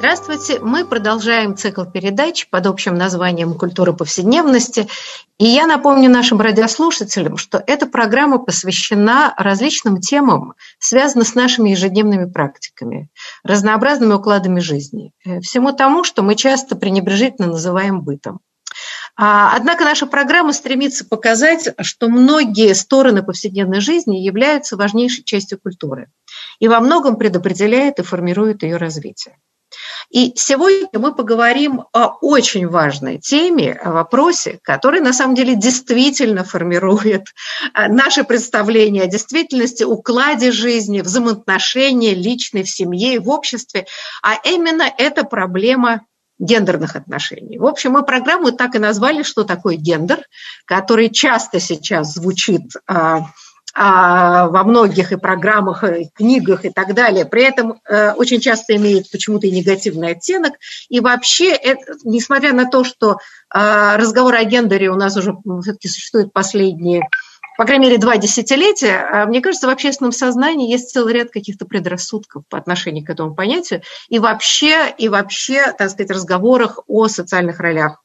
[0.00, 0.60] Здравствуйте!
[0.60, 4.88] Мы продолжаем цикл передач под общим названием «Культура повседневности».
[5.36, 12.24] И я напомню нашим радиослушателям, что эта программа посвящена различным темам, связанным с нашими ежедневными
[12.24, 13.10] практиками,
[13.44, 18.40] разнообразными укладами жизни, э, всему тому, что мы часто пренебрежительно называем бытом.
[19.18, 26.10] А, однако наша программа стремится показать, что многие стороны повседневной жизни являются важнейшей частью культуры
[26.58, 29.36] и во многом предопределяет и формирует ее развитие.
[30.10, 36.44] И сегодня мы поговорим о очень важной теме, о вопросе, который на самом деле действительно
[36.44, 37.28] формирует
[37.74, 43.86] э, наше представление о действительности, укладе жизни, взаимоотношения личной, в семье и в обществе.
[44.22, 46.02] А именно эта проблема
[46.40, 47.58] гендерных отношений.
[47.58, 50.24] В общем, мы программу так и назвали, что такое гендер,
[50.64, 53.26] который часто сейчас звучит а,
[53.74, 59.10] во многих и программах, и книгах и так далее, при этом э, очень часто имеет
[59.10, 60.54] почему-то и негативный оттенок.
[60.88, 63.18] И вообще, это, несмотря на то, что
[63.54, 67.02] э, разговор о гендере у нас уже все-таки существует последние,
[67.60, 71.66] по крайней мере, два десятилетия, э, мне кажется, в общественном сознании есть целый ряд каких-то
[71.66, 73.82] предрассудков по отношению к этому понятию.
[74.08, 78.02] И вообще, и вообще, так сказать, разговорах о социальных ролях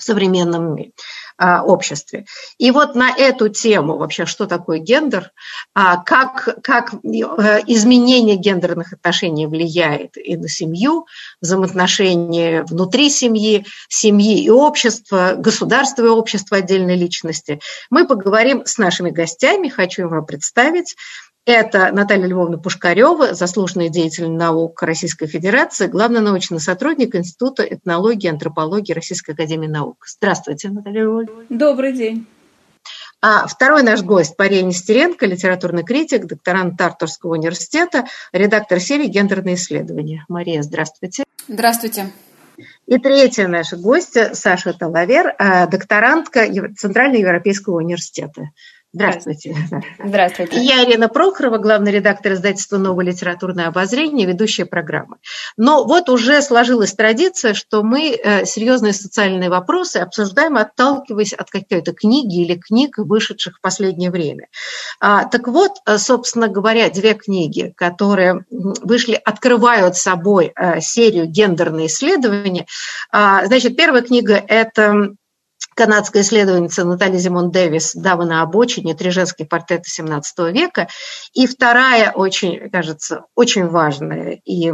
[0.00, 0.76] в современном.
[1.42, 2.26] А, обществе.
[2.58, 5.30] И вот на эту тему вообще, что такое гендер,
[5.74, 6.98] а, как, как э,
[7.66, 11.06] изменение гендерных отношений влияет и на семью,
[11.40, 19.08] взаимоотношения внутри семьи, семьи и общества, государства и общества отдельной личности, мы поговорим с нашими
[19.08, 19.70] гостями.
[19.70, 20.94] Хочу вам представить
[21.46, 28.30] это Наталья Львовна Пушкарева, заслуженный деятель наук Российской Федерации, главный научный сотрудник Института этнологии и
[28.30, 30.04] антропологии Российской Академии Наук.
[30.06, 31.46] Здравствуйте, Наталья Львовна.
[31.48, 32.26] Добрый день.
[33.22, 40.24] А второй наш гость Пария Нестеренко, литературный критик, докторант Тартурского университета, редактор серии «Гендерные исследования».
[40.28, 41.24] Мария, здравствуйте.
[41.46, 42.12] Здравствуйте.
[42.86, 46.46] И третья наша гостья Саша Талавер, а, докторантка
[46.76, 48.50] Центральноевропейского университета.
[48.92, 49.54] Здравствуйте.
[50.04, 50.60] Здравствуйте.
[50.60, 55.18] Я Ирина Прохорова, главный редактор издательства «Новое литературное обозрение», ведущая программы.
[55.56, 61.92] Но вот уже сложилась традиция, что мы э, серьезные социальные вопросы обсуждаем, отталкиваясь от какой-то
[61.92, 64.48] книги или книг, вышедших в последнее время.
[64.98, 71.86] А, так вот, э, собственно говоря, две книги, которые вышли, открывают собой э, серию гендерные
[71.86, 72.66] исследования.
[73.12, 75.14] А, значит, первая книга– это
[75.80, 78.94] канадская исследовательница Наталья Зимон Дэвис «Дама на обочине.
[78.94, 80.88] Три женские портреты XVII века».
[81.32, 84.70] И вторая, очень, кажется, очень важная и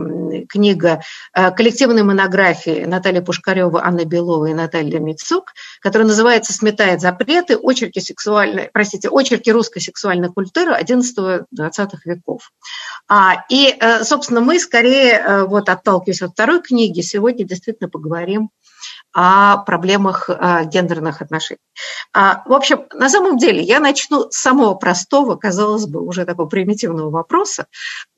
[0.46, 1.02] книга
[1.32, 7.56] э, коллективной монографии Натальи Пушкаревой, Анны Беловой и Натальи Мицук, которая называется «Сметает запреты.
[7.62, 12.50] Очерки, сексуальной, простите, очерки русской сексуальной культуры XI-XX веков».
[13.08, 18.50] А, и, э, собственно, мы скорее, э, вот отталкиваясь от второй книги, сегодня действительно поговорим
[19.16, 21.60] проблемах э, гендерных отношений.
[22.12, 26.46] А, в общем, на самом деле я начну с самого простого, казалось бы, уже такого
[26.46, 27.66] примитивного вопроса,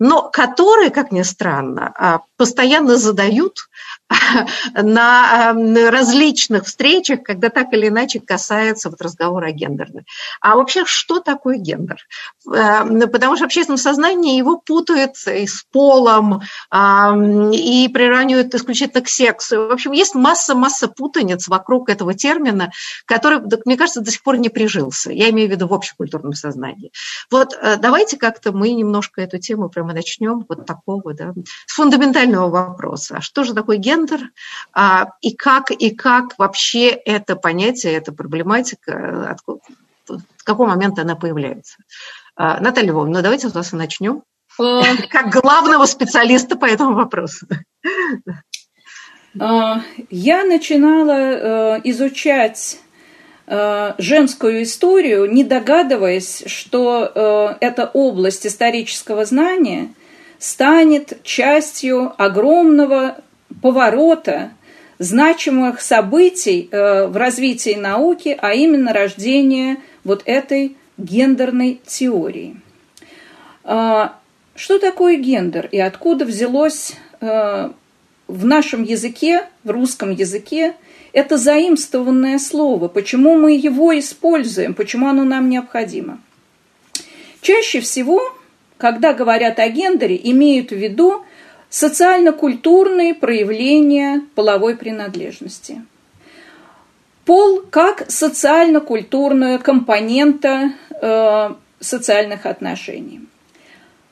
[0.00, 3.68] но который, как ни странно, а, постоянно задают
[4.74, 10.04] на различных встречах, когда так или иначе касается вот разговора о гендерном.
[10.40, 11.98] А вообще, что такое гендер?
[12.44, 16.40] Потому что в общественном сознании его путают и с полом,
[16.72, 19.68] и приравнивают исключительно к сексу.
[19.68, 22.72] В общем, есть масса-масса путаниц вокруг этого термина,
[23.04, 25.12] который, мне кажется, до сих пор не прижился.
[25.12, 26.92] Я имею в виду в общекультурном сознании.
[27.30, 31.32] Вот э, давайте как-то мы немножко эту тему прямо начнем вот такого, да,
[31.66, 33.16] с фундаментального вопроса.
[33.18, 34.30] А что же такое гендер?
[34.72, 39.60] а, и как, и как вообще это понятие, эта проблематика, откуда,
[40.06, 41.76] в какой момент она появляется.
[42.36, 44.22] А, Наталья Львовна, ну давайте с вас и начнем.
[44.60, 44.82] Э.
[45.10, 47.46] Как главного специалиста по этому вопросу.
[49.38, 52.78] А, я начинала э, изучать
[53.46, 59.88] э, женскую историю, не догадываясь, что эта область исторического знания
[60.38, 63.18] станет частью огромного
[63.60, 64.52] поворота
[64.98, 72.60] значимых событий э, в развитии науки, а именно рождение вот этой гендерной теории.
[73.64, 74.16] А,
[74.54, 77.70] что такое гендер и откуда взялось э,
[78.28, 80.74] в нашем языке, в русском языке,
[81.12, 82.88] это заимствованное слово.
[82.88, 84.74] Почему мы его используем?
[84.74, 86.20] Почему оно нам необходимо?
[87.40, 88.20] Чаще всего,
[88.76, 91.24] когда говорят о гендере, имеют в виду
[91.70, 95.82] социально-культурные проявления половой принадлежности.
[97.24, 101.50] Пол как социально-культурная компонента э,
[101.80, 103.20] социальных отношений.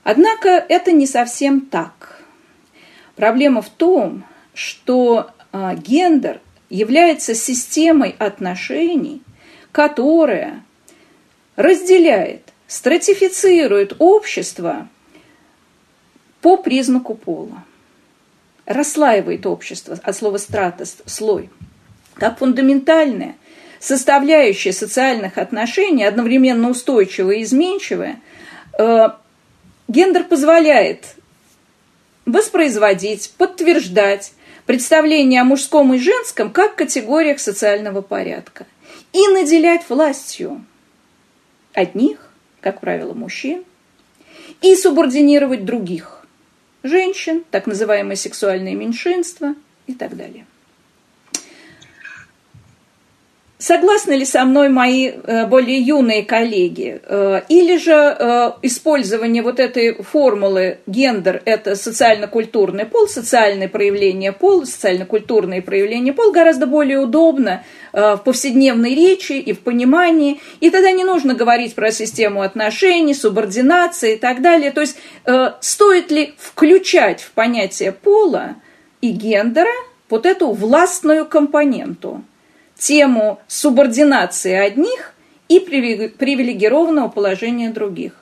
[0.05, 2.16] Однако это не совсем так.
[3.17, 4.25] Проблема в том,
[4.55, 9.23] что э, гендер является системой отношений,
[9.73, 10.63] которая
[11.57, 14.89] разделяет, стратифицирует общество
[16.43, 17.65] по признаку пола,
[18.67, 21.49] расслаивает общество от слова стратос– слой,
[22.15, 23.37] как фундаментальная
[23.81, 28.21] составляющая социальных отношений, одновременно устойчивая и изменчивая,
[28.79, 29.09] э,
[29.89, 31.17] гендер позволяет
[32.27, 34.33] воспроизводить, подтверждать
[34.67, 38.67] представление о мужском и женском как категориях социального порядка
[39.13, 40.65] и наделять властью
[41.73, 42.19] одних,
[42.61, 43.65] как правило, мужчин,
[44.61, 46.27] и субординировать других,
[46.83, 49.55] женщин, так называемые сексуальные меньшинства
[49.87, 50.47] и так далее.
[53.59, 57.01] Согласны ли со мной мои э, более юные коллеги?
[57.03, 64.67] Э, или же э, использование вот этой формулы гендер– это социально-культурный пол, социальное проявление пола,
[64.67, 71.05] социально-культурные проявления пола гораздо более удобно в повседневной речи и в понимании, и тогда не
[71.05, 74.71] нужно говорить про систему отношений, субординации и так далее.
[74.71, 74.99] То есть
[75.61, 78.57] стоит ли включать в понятие пола
[79.01, 79.73] и гендера
[80.11, 82.23] вот эту властную компоненту–
[82.79, 85.15] тему субординации одних
[85.49, 88.13] и привилегированного положения других.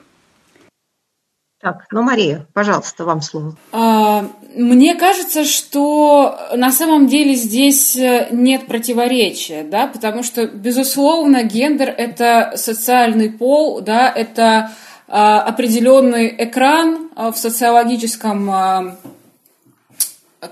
[1.60, 3.56] Так, ну, Мария, пожалуйста, вам слово.
[3.72, 11.42] А, мне кажется, что на самом деле здесь э, нет противоречия, да, потому что, безусловно,
[11.42, 14.72] гендер– это социальный пол, да, это
[15.08, 18.98] а, определенный экран а, в социологическом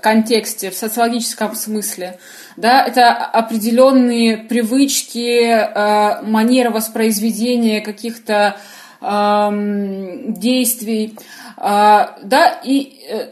[0.01, 2.19] контексте, в социологическом смысле,
[2.57, 8.57] да, это определенные привычки, э, манера воспроизведения каких-то
[9.01, 9.49] э,
[10.27, 11.15] действий,
[11.57, 13.27] э, да, и э,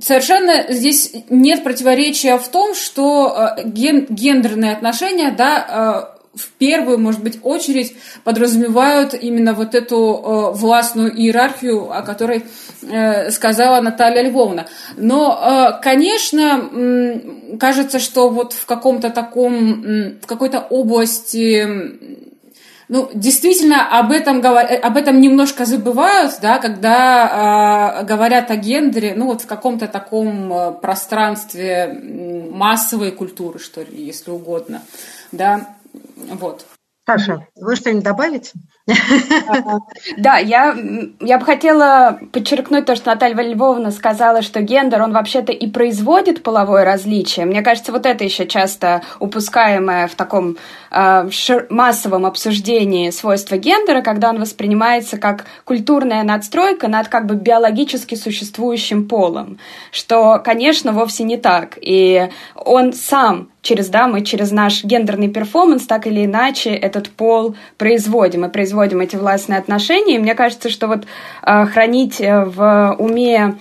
[0.00, 6.98] совершенно здесь нет противоречия в том, что э, ген, гендерные отношения, да, э, в первую,
[6.98, 7.94] может быть, очередь
[8.24, 12.44] подразумевают именно вот эту э, властную иерархию, о которой
[12.82, 14.66] э, сказала Наталья Львовна.
[14.96, 15.38] Но,
[15.78, 17.20] э, конечно, э,
[17.58, 22.18] кажется, что вот в каком-то таком, э, в какой-то области
[22.88, 29.26] ну, действительно, об этом, об этом немножко забывают, да, когда э, говорят о гендере, ну,
[29.26, 31.92] вот в каком-то таком э, пространстве
[32.50, 34.80] массовой культуры, что ли, если угодно,
[35.32, 35.76] да.
[36.16, 36.66] Вот.
[37.06, 38.52] Саша, вы что-нибудь добавите?
[40.16, 40.76] Да, я,
[41.20, 46.42] я бы хотела подчеркнуть то, что Наталья Львовна сказала, что гендер, он вообще-то и производит
[46.42, 47.46] половое различие.
[47.46, 50.56] Мне кажется, вот это еще часто упускаемое в таком
[50.90, 51.30] э,
[51.68, 59.06] массовом обсуждении свойства гендера, когда он воспринимается как культурная надстройка над как бы биологически существующим
[59.06, 59.58] полом,
[59.92, 61.78] что, конечно, вовсе не так.
[61.80, 67.54] И он сам через, да, мы через наш гендерный перформанс так или иначе этот пол
[67.76, 68.42] производим.
[68.42, 70.16] Мы производим эти властные отношения.
[70.16, 71.04] И мне кажется, что вот
[71.42, 73.56] э, хранить э, в уме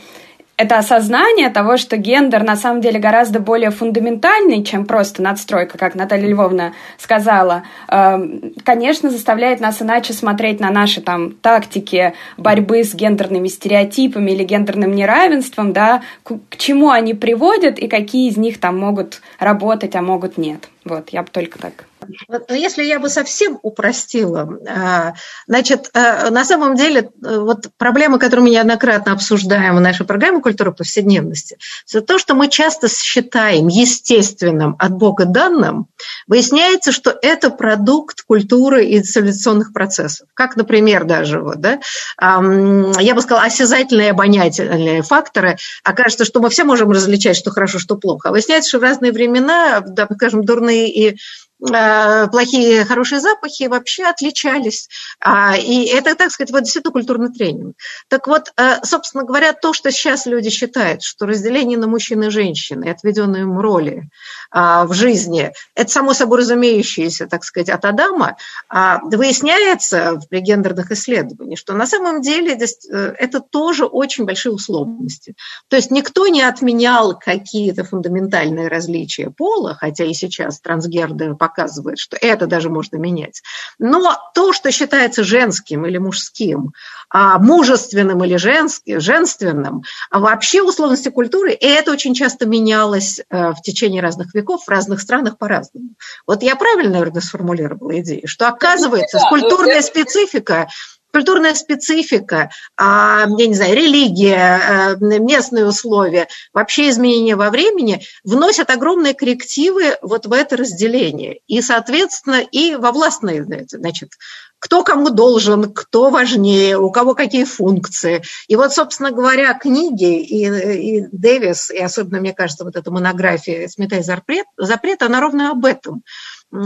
[0.57, 5.93] это осознание того, что гендер на самом деле гораздо более фундаментальный, чем просто надстройка, как
[5.93, 12.95] Наталья Львовна сказала, эм, конечно, заставляет нас иначе смотреть на наши там тактики борьбы с
[12.95, 18.79] гендерными стереотипами или гендерным неравенством, да, к чему они приводят и какие из них там
[18.79, 20.69] могут работать, а могут нет.
[20.83, 21.86] Вот, я бы только так.
[22.27, 25.13] Но если я бы совсем упростила, а,
[25.47, 30.41] значит, а, на самом деле, э, вот проблема, которую мы неоднократно обсуждаем в нашей программе
[30.41, 31.57] «Культура повседневности»,
[31.91, 35.87] это то, что мы часто считаем естественным от Бога данным,
[36.27, 40.27] выясняется, что это продукт культуры и цивилизационных процессов.
[40.33, 41.79] Как, например, даже, вот, да,
[42.19, 45.57] я бы сказала, осязательные обонятельные факторы.
[45.83, 48.29] Окажется, что мы все можем различать, что хорошо, что плохо.
[48.29, 51.17] А выясняется, что в разные времена, да, скажем, дурные и
[51.59, 54.89] плохие, хорошие запахи вообще отличались.
[55.19, 57.75] А, и это, так сказать, вот действительно культурный тренинг.
[58.09, 62.29] Так вот, э, собственно говоря, то, что сейчас люди считают, что разделение на мужчин и
[62.29, 64.09] женщин и отведенные им роли
[64.51, 68.37] а, в жизни, это само собой разумеющееся, так сказать, от Адама,
[68.69, 75.35] а, выясняется в гендерных исследованиях, что на самом деле э, это тоже очень большие условности.
[75.69, 82.17] То есть никто не отменял какие-то фундаментальные различия пола, хотя и сейчас трансгендеры показывает, что
[82.19, 83.41] это даже можно менять.
[83.79, 86.73] Но то, что считается женским или мужским,
[87.09, 93.61] а мужественным или женским, женственным, вообще условности культуры, и это очень часто менялось э, в
[93.61, 95.89] течение разных веков в разных странах по-разному.
[96.25, 100.67] Вот я правильно, наверное, сформулировала идею, что оказывается культурная специфика
[101.11, 108.69] культурная специфика, а, я не знаю, религия, э, местные условия, вообще изменения во времени вносят
[108.69, 111.39] огромные коррективы вот в это разделение.
[111.47, 114.11] И, соответственно, и во властные, значит,
[114.59, 118.23] кто кому должен, кто важнее, у кого какие функции.
[118.47, 123.67] И вот, собственно говоря, книги и, и Дэвис, и особенно, мне кажется, вот эта монография
[123.67, 126.03] «Сметай запрет», запрет, она ровно об этом–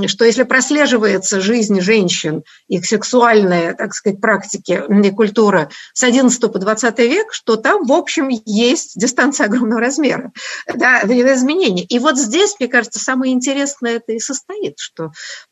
[0.08, 6.60] что если прослеживается жизнь женщин, их сексуальная, так сказать, практики и культура с 11 по
[6.60, 10.32] 20 век, что там, в общем, есть дистанция огромного размера,
[10.74, 11.84] да, изменения.
[11.84, 15.12] И вот здесь, мне кажется, самое интересное это и состоит, что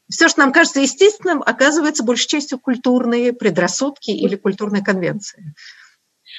[0.09, 5.53] все, что нам кажется естественным, оказывается большей частью культурные предрассудки или культурные конвенции.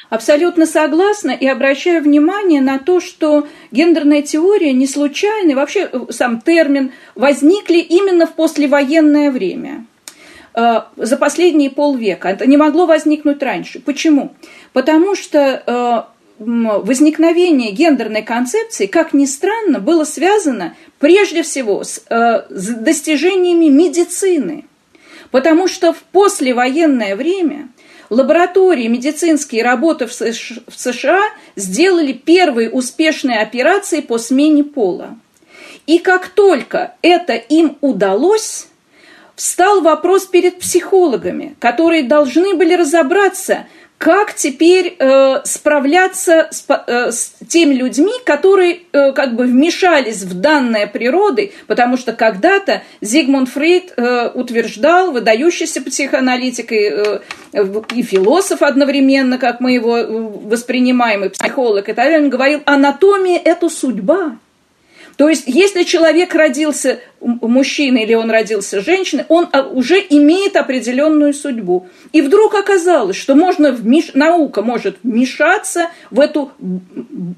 [0.09, 6.07] Абсолютно согласна и обращаю внимание на то, что гендерная теория не случайна, и вообще э,
[6.11, 9.85] сам термин возникли именно в послевоенное время
[10.54, 12.28] э, за последние полвека.
[12.28, 13.78] Это не могло возникнуть раньше.
[13.80, 14.33] Почему?
[14.73, 16.02] Потому что э,
[16.38, 24.64] возникновение гендерной концепции, как ни странно, было связано прежде всего с, с достижениями медицины.
[25.30, 27.69] Потому что в послевоенное время
[28.11, 31.23] лаборатории медицинские работы в США
[31.57, 35.17] сделали первые успешные операции по смене пола.
[35.87, 38.69] И как только это им удалось,
[39.35, 43.67] встал вопрос перед психологами, которые должны были разобраться–
[44.00, 50.40] как теперь э, справляться с, э, с теми людьми, которые э, как бы вмешались в
[50.40, 57.21] данное природой, потому что когда-то Зигмунд Фрейд э, утверждал, выдающийся психоаналитик и, э,
[57.95, 62.62] и философ одновременно, как мы его э, воспринимаем, и психолог, и так далее, он говорил,
[62.64, 64.38] анатомия– это судьба.
[65.21, 71.35] То есть, если человек родился мужчиной или он родился женщиной, он а, уже имеет определенную
[71.35, 71.89] судьбу.
[72.12, 74.15] И вдруг оказалось, что можно вмеш...
[74.15, 76.53] наука может вмешаться в эту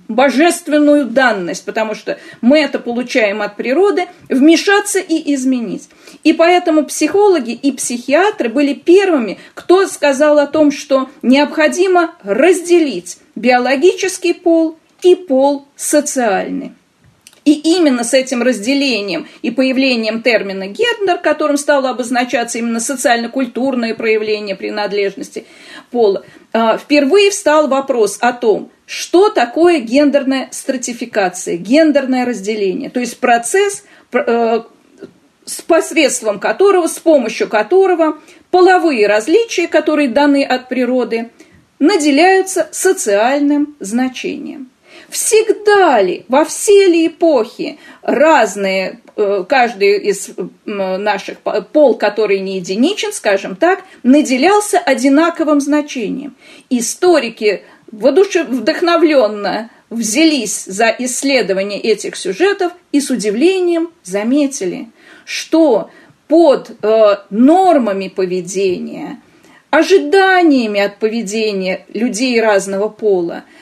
[0.06, 5.88] божественную данность, потому что мы это получаем от природы, вмешаться и изменить.
[6.22, 14.34] И поэтому психологи и психиатры были первыми, кто сказал о том, что необходимо разделить биологический
[14.34, 16.74] пол и пол социальный.
[17.44, 24.54] И именно с этим разделением и появлением термина гендер, которым стало обозначаться именно социально-культурное проявление
[24.54, 25.44] принадлежности
[25.90, 33.84] пола, впервые встал вопрос о том, что такое гендерная стратификация, гендерное разделение, то есть процесс,
[34.12, 34.62] э,
[35.44, 38.18] с посредством которого, с помощью которого
[38.50, 41.30] половые различия, которые даны от природы,
[41.78, 44.71] наделяются социальным значением.
[45.12, 50.30] Всегда ли, во все ли эпохи разные, э, каждый из
[50.64, 56.34] наших пол, который не единичен, скажем так, наделялся одинаковым значением.
[56.70, 64.88] Историки вдохновленно взялись за исследование этих сюжетов и с удивлением заметили,
[65.26, 65.90] что
[66.26, 69.20] под э, нормами поведения,
[69.68, 73.44] ожиданиями от поведения людей разного пола–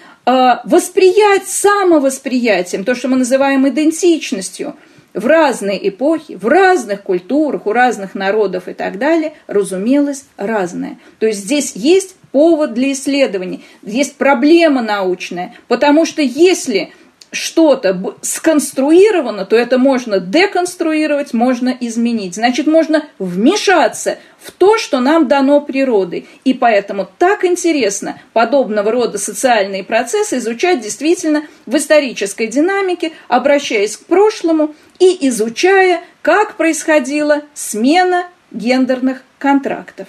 [0.64, 4.76] восприять самовосприятием, то, что мы называем идентичностью,
[5.12, 10.98] в разные эпохи, в разных культурах, у разных народов и так далее, разумелось разное.
[11.18, 16.92] То есть здесь есть повод для исследований, есть проблема научная, потому что если
[17.32, 22.34] что-то сконструировано, то это можно деконструировать, можно изменить.
[22.34, 26.26] Значит, можно вмешаться в то, что нам дано природой.
[26.44, 34.06] И поэтому так интересно подобного рода социальные процессы изучать действительно в исторической динамике, обращаясь к
[34.06, 40.08] прошлому и изучая, как происходила смена гендерных контрактов.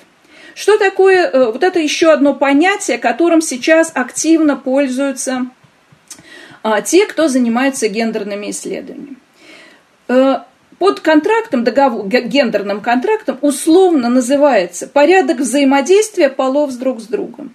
[0.56, 5.48] Что такое, э, вот это еще одно понятие, которым сейчас активно пользуются
[6.64, 9.16] а, те, кто занимается гендерными исследованиями.
[10.82, 17.54] Под контрактом, договор, гендерным контрактом условно называется порядок взаимодействия полов друг с другом.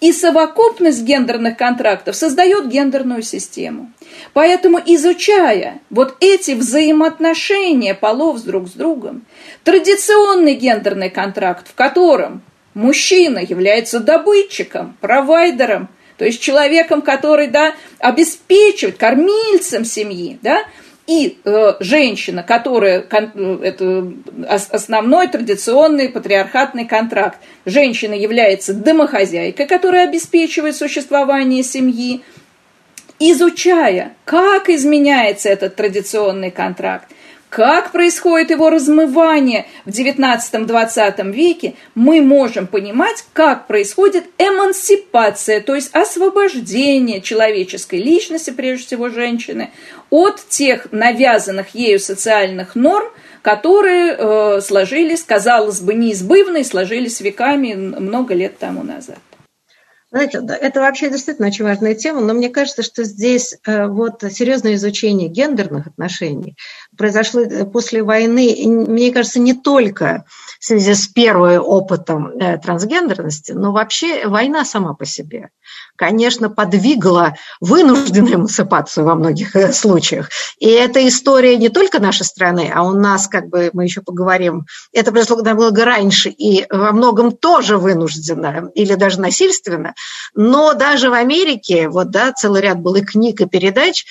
[0.00, 3.92] И совокупность гендерных контрактов создает гендерную систему.
[4.32, 9.26] Поэтому, изучая вот эти взаимоотношения полов с друг с другом,
[9.64, 12.40] традиционный гендерный контракт, в котором
[12.72, 20.62] мужчина является добытчиком, провайдером, то есть человеком, который да, обеспечивает, кормильцем семьи, да,
[21.06, 24.12] и э, женщина, которая э, это
[24.46, 27.38] основной традиционный патриархатный контракт.
[27.66, 32.22] Женщина является домохозяйкой, которая обеспечивает существование семьи,
[33.18, 37.08] изучая, как изменяется этот традиционный контракт,
[37.52, 45.94] как происходит его размывание в XIX-XX веке, мы можем понимать, как происходит эмансипация, то есть
[45.94, 49.70] освобождение человеческой личности, прежде всего женщины,
[50.08, 53.08] от тех навязанных ею социальных норм,
[53.42, 59.18] которые э, сложились, казалось бы, неизбывно сложились веками много лет тому назад.
[60.12, 64.74] Знаете, это вообще действительно очень важная тема, но мне кажется, что здесь э, вот серьезное
[64.74, 66.54] изучение гендерных отношений
[66.96, 70.24] произошло э, после войны, мне кажется, не только
[70.60, 75.50] в связи с первым опытом э, трансгендерности, но вообще война сама по себе
[75.96, 80.30] конечно, подвигла вынужденную эмансипацию во многих э, случаях.
[80.58, 84.66] И эта история не только нашей страны, а у нас, как бы мы еще поговорим,
[84.92, 89.94] это произошло намного раньше и во многом тоже вынужденно или даже насильственно.
[90.34, 94.04] Но даже в Америке, вот, да, целый ряд был и книг, и передач,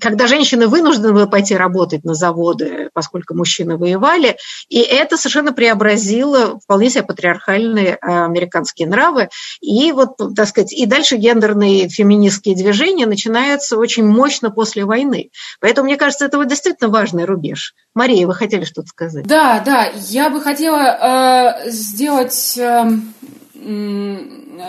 [0.00, 4.36] когда женщины вынуждены были пойти работать на заводы, поскольку мужчины воевали,
[4.68, 9.28] и это совершенно преобразило вполне себе патриархальные а, американские нравы.
[9.60, 15.30] И вот, так сказать, и дальше гендерные феминистские движения начинаются очень мощно после войны.
[15.60, 17.74] Поэтому, мне кажется, это вот действительно важный рубеж.
[17.94, 19.26] Мария, вы хотели что-то сказать?
[19.26, 22.58] Да, да, я бы хотела э, сделать...
[22.58, 22.90] Э,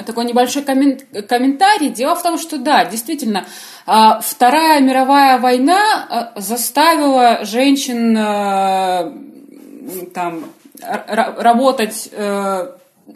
[0.06, 1.90] такой небольшой комментарий.
[1.90, 3.46] Дело в том, что да, действительно,
[3.86, 9.14] а, Вторая мировая война а, заставила женщин а,
[10.14, 10.46] там,
[10.82, 12.68] работать э,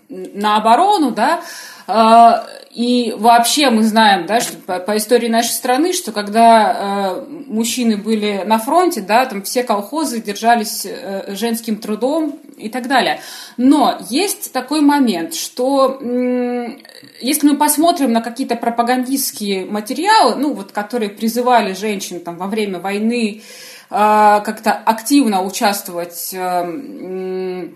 [0.09, 1.41] на оборону, да,
[2.71, 7.97] и вообще мы знаем, да, что по, по истории нашей страны, что когда э, мужчины
[7.97, 13.21] были на фронте, да, там все колхозы держались э, женским трудом и так далее.
[13.57, 16.77] Но есть такой момент, что э,
[17.21, 22.79] если мы посмотрим на какие-то пропагандистские материалы, ну вот, которые призывали женщин там во время
[22.79, 23.41] войны э,
[23.89, 27.69] как-то активно участвовать э,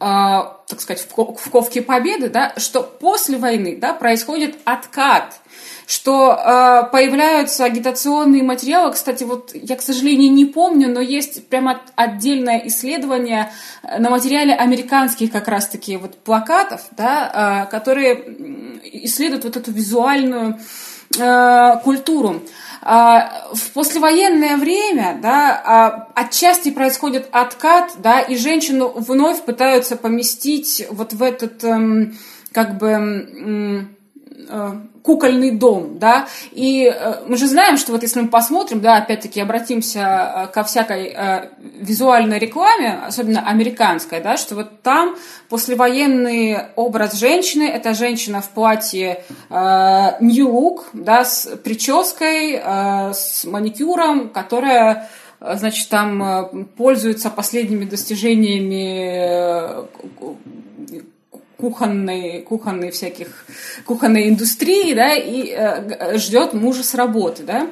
[0.00, 5.40] а, так сказать, в ковке победы, да, что после войны да, происходит откат,
[5.86, 8.92] что э, появляются агитационные материалы.
[8.92, 13.50] Кстати, вот я, к сожалению, не помню, но есть прямо отдельное исследование
[13.82, 18.14] на материале американских как раз-таки вот плакатов, да, э, которые
[19.04, 20.58] исследуют вот эту визуальную э,
[21.82, 22.42] культуру.
[22.90, 30.86] А, в послевоенное время, да, а, отчасти происходит откат, да, и женщину вновь пытаются поместить
[30.90, 32.16] вот в этот, эм,
[32.52, 33.80] как бы, э,
[35.02, 39.40] кукольный дом, да, и э, мы же знаем, что вот если мы посмотрим, да, опять-таки
[39.40, 41.48] обратимся э, ко всякой э,
[41.80, 45.16] визуальной рекламе, особенно американской, да, что вот там
[45.48, 53.44] послевоенный образ женщины, это женщина в платье э, New Look, да, с прической, э, с
[53.44, 55.08] маникюром, которая
[55.40, 59.86] значит, там пользуется последними достижениями
[61.58, 63.44] кухонной, кухонной всяких,
[63.84, 67.68] кухонной индустрии, да, и э, ждет мужа с работы, да.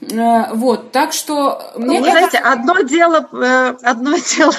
[0.00, 1.72] Э, вот, так что...
[1.76, 4.54] Мне ну, Вы знаете, одно дело, э, одно дело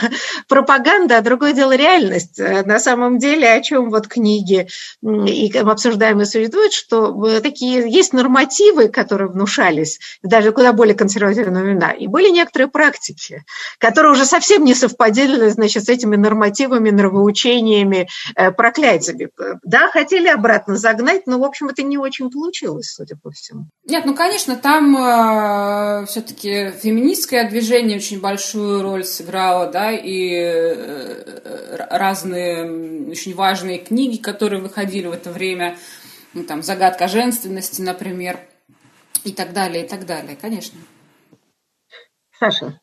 [0.48, 2.40] пропаганда, а другое дело реальность.
[2.40, 4.68] Э, на самом деле, о чем вот книги
[5.02, 12.08] и обсуждаемые существуют, что такие есть нормативы, которые внушались даже куда более консервативные времена, и
[12.08, 13.44] были некоторые практики,
[13.78, 18.08] которые уже совсем не совпадали, значит, с этими нормативами, нравоучениями,
[18.58, 19.30] проклятиями.
[19.64, 23.66] Да, хотели обратно загнать, но, в общем, это не очень получилось, судя по всему.
[23.86, 24.96] Нет, ну, конечно, там
[25.32, 34.18] а, все-таки феминистское движение очень большую роль сыграло, да, и э, разные очень важные книги,
[34.18, 35.78] которые выходили в это время,
[36.34, 38.40] ну, там, «Загадка женственности», например,
[39.24, 40.80] и так далее, и так далее, конечно.
[42.40, 42.80] Саша.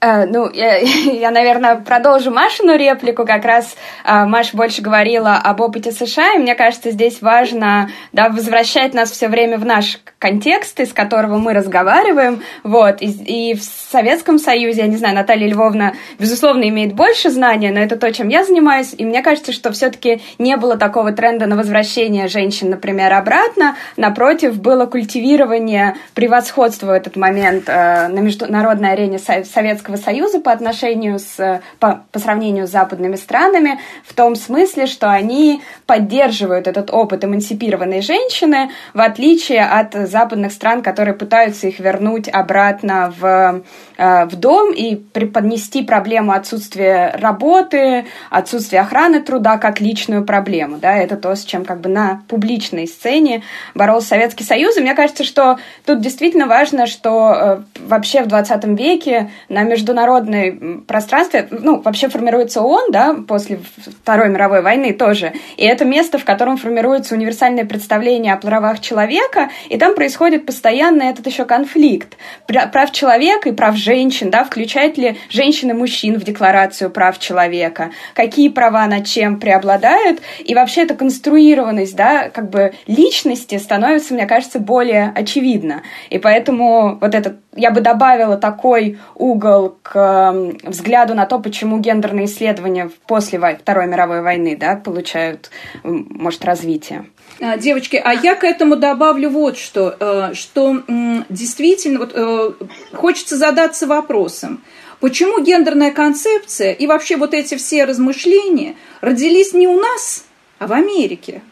[0.00, 3.26] Э, ну, я, я, наверное, продолжу Машину реплику.
[3.26, 8.28] Как раз э, Маша больше говорила об опыте США, и мне кажется, здесь важно да,
[8.28, 12.42] возвращать нас все время в наш контекст, из которого мы разговариваем.
[12.62, 13.02] Вот.
[13.02, 17.80] И, и в Советском Союзе, я не знаю, Наталья Львовна, безусловно, имеет больше знания, но
[17.80, 18.94] это то, чем я занимаюсь.
[18.96, 23.76] И мне кажется, что все-таки не было такого тренда на возвращение женщин, например, обратно.
[23.96, 30.52] Напротив, было культивирование превосходства в этот момент э, на международной арене Советского Советского Союза по
[30.52, 36.90] отношению с, по, по сравнению с западными странами, в том смысле, что они поддерживают этот
[36.90, 43.62] опыт эмансипированной женщины, в отличие от западных стран, которые пытаются их вернуть обратно в,
[43.96, 50.78] э, в дом и преподнести проблему отсутствия работы, отсутствия охраны труда как личную проблему.
[50.78, 50.96] Да?
[50.96, 53.42] Это то, с чем как бы на публичной сцене
[53.74, 54.76] боролся Советский Союз.
[54.76, 59.79] И мне кажется, что тут действительно важно, что э, вообще в 20 веке на между
[59.80, 63.60] международное пространстве, ну, вообще формируется ООН, да, после
[64.02, 69.50] Второй мировой войны тоже, и это место, в котором формируется универсальное представление о правах человека,
[69.68, 72.16] и там происходит постоянно этот еще конфликт
[72.46, 78.48] прав человека и прав женщин, да, включает ли женщины мужчин в декларацию прав человека, какие
[78.48, 84.58] права над чем преобладают, и вообще эта конструированность, да, как бы личности становится, мне кажется,
[84.58, 85.82] более очевидна.
[86.10, 92.26] И поэтому вот этот, я бы добавила такой угол к взгляду на то, почему гендерные
[92.26, 95.50] исследования после Второй мировой войны да, получают,
[95.82, 97.06] может, развитие.
[97.40, 100.82] А, девочки, а я к этому добавлю вот что, э, что
[101.28, 102.52] действительно вот, э,
[102.92, 104.62] хочется задаться вопросом,
[105.00, 110.24] почему гендерная концепция и вообще вот эти все размышления родились не у нас,
[110.58, 111.42] а в Америке.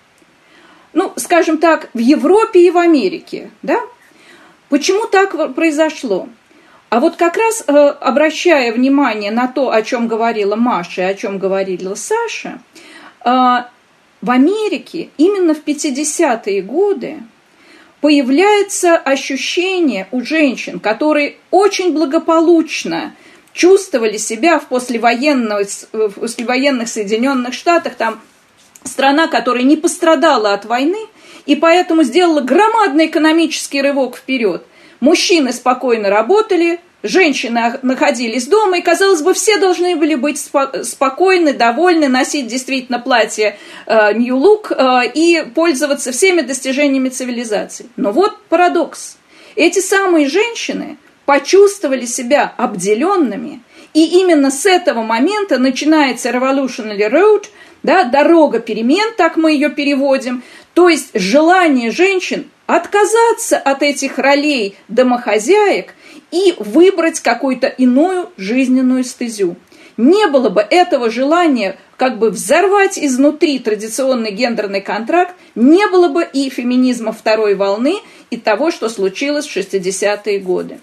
[0.93, 3.81] Ну, скажем так, в Европе и в Америке, да?
[4.69, 6.29] Почему так произошло?
[6.91, 11.15] А вот как раз э, обращая внимание на то, о чем говорила Маша и о
[11.15, 12.61] чем говорила Саша,
[13.25, 13.31] э,
[14.21, 17.19] в Америке именно в 50-е годы
[18.01, 23.15] появляется ощущение у женщин, которые очень благополучно
[23.53, 28.19] чувствовали себя в послевоенных, в послевоенных Соединенных Штатах, там
[28.83, 31.07] страна, которая не пострадала от войны,
[31.45, 34.65] и поэтому сделала громадный экономический рывок вперед–
[35.01, 42.09] Мужчины спокойно работали, женщины находились дома, и, казалось бы, все должны были быть спокойны, довольны,
[42.09, 47.87] носить действительно платье New Look э, и пользоваться всеми достижениями цивилизации.
[47.97, 49.19] Но вот парадокс.
[49.55, 53.61] Эти самые женщины почувствовали себя обделенными,
[53.95, 57.47] и именно с этого момента начинается Revolutionary Road,
[57.83, 60.43] да, дорога перемен, так мы ее переводим,
[60.75, 65.95] то есть желание женщин отказаться от этих ролей домохозяек
[66.31, 69.57] и выбрать какую-то иную жизненную стезю.
[69.97, 76.29] Не было бы этого желания как бы взорвать изнутри традиционный гендерный контракт, не было бы
[76.31, 77.95] и феминизма второй волны,
[78.31, 80.79] и того, что случилось в 60-е годы.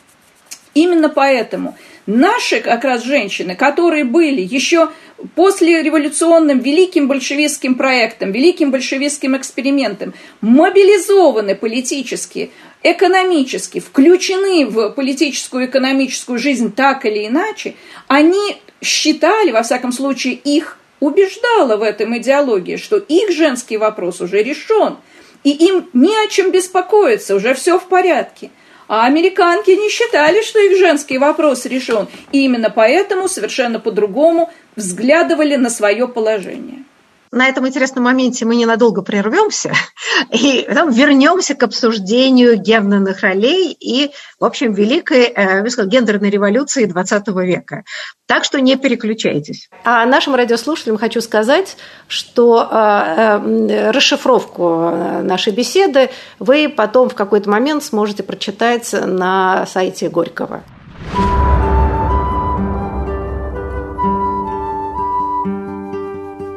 [0.73, 4.89] Именно поэтому наши как раз женщины, которые были еще
[5.35, 12.51] после революционным великим большевистским проектом, великим большевистским экспериментом, мобилизованы политически,
[12.83, 17.75] экономически, включены в политическую и экономическую жизнь так или иначе,
[18.07, 24.43] они считали, во всяком случае, их убеждала в этом идеология, что их женский вопрос уже
[24.43, 24.97] решен,
[25.43, 28.51] и им не о чем беспокоиться, уже все в порядке–
[28.87, 32.07] а американки не считали, что их женский вопрос решен.
[32.31, 36.83] И именно поэтому совершенно по-другому взглядывали на свое положение
[37.35, 39.73] на этом интересном моменте мы ненадолго прервемся
[40.31, 46.87] и потом вернемся к обсуждению гендерных ролей и, в общем, великой э, сказать, гендерной революции
[46.87, 47.83] XX века.
[48.25, 49.69] Так что не переключайтесь.
[49.83, 51.75] А нашим радиослушателям хочу сказать,
[52.07, 60.09] что э, э, расшифровку нашей беседы вы потом в какой-то момент сможете прочитать на сайте
[60.09, 60.63] Горького.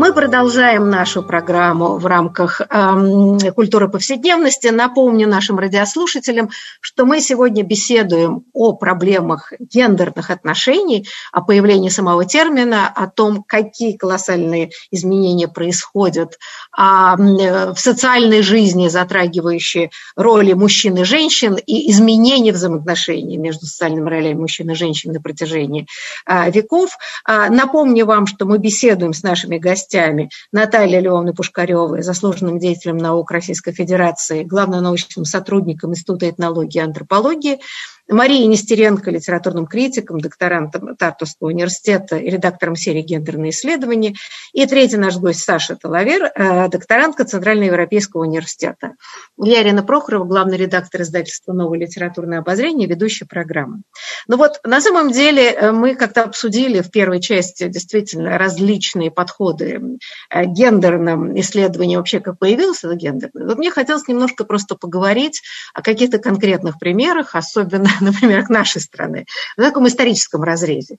[0.00, 4.68] Мы продолжаем нашу программу в рамках э, культуры повседневности.
[4.68, 6.48] Напомню нашим радиослушателям,
[6.80, 13.94] что мы сегодня беседуем о проблемах гендерных отношений, о появлении самого термина, о том, какие
[13.94, 16.38] колоссальные изменения происходят
[16.72, 24.38] а, в социальной жизни, затрагивающие роли мужчин и женщин, и изменения взаимоотношений между социальными ролями
[24.38, 25.86] мужчин и женщин на протяжении
[26.24, 26.96] а, веков.
[27.26, 32.96] А, напомню вам, что мы беседуем с нашими гостями гостями Натальей Львовной Пушкаревой, заслуженным деятелем
[32.96, 37.60] наук Российской Федерации, главным научным сотрудником Института этнологии и антропологии,
[38.10, 44.14] Марией Нестеренко, литературным критиком, докторантом Тартовского университета и редактором серии «Гендерные исследования».
[44.52, 48.94] И третий наш гость Саша Талавер, э, докторантка Центрального европейского университета.
[49.38, 53.82] Я Ирина Прохорова, главный редактор издательства «Новое литературное обозрение», ведущая программы.
[54.26, 59.98] Ну вот, на самом деле, э, мы как-то обсудили в первой части действительно различные подходы
[60.30, 63.46] э, гендерным исследованиям, вообще как появился гендерный.
[63.46, 65.42] Вот мне хотелось немножко просто поговорить
[65.74, 70.96] о каких-то конкретных примерах, особенно например, к нашей страны, в таком историческом разрезе.